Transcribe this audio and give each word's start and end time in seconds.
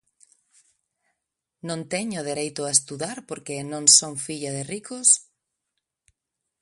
Non 1.67 1.79
teño 1.93 2.27
dereito 2.29 2.61
a 2.65 2.73
estudar 2.77 3.17
porque 3.29 3.55
non 3.71 3.83
son 3.97 4.13
filla 4.25 4.51
de 4.57 4.63
ricos? 4.73 5.07